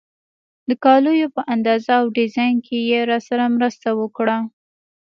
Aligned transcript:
د 0.67 0.69
کالیو 0.85 1.33
په 1.35 1.41
اندازه 1.53 1.91
او 2.01 2.05
ډیزاین 2.17 2.55
کې 2.65 2.77
یې 2.91 2.99
راسره 3.11 3.43
مرسته 3.55 3.87
وکړه. 3.99 4.37